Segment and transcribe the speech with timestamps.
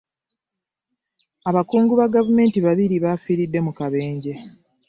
[1.49, 4.33] Abakungu ba gavumenti babiri bafiiridde mu kabenje.